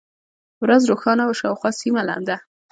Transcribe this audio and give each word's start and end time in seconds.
ورځ 0.63 0.81
روښانه 0.89 1.23
وه، 1.27 1.35
شاوخوا 1.39 1.71
سیمه 1.81 2.01
لنده. 2.09 2.35